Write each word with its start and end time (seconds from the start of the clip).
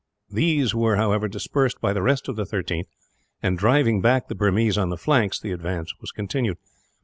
These 0.31 0.73
were, 0.73 0.95
however, 0.95 1.27
dispersed 1.27 1.79
by 1.79 1.93
the 1.93 2.01
rest 2.01 2.27
of 2.27 2.35
the 2.35 2.43
13th 2.43 2.87
and, 3.43 3.55
driving 3.55 4.01
back 4.01 4.29
the 4.29 4.33
Burmese 4.33 4.75
on 4.75 4.89
the 4.89 4.97
flanks, 4.97 5.39
the 5.39 5.51
advance 5.51 5.93
was 6.01 6.11
continued. 6.11 6.57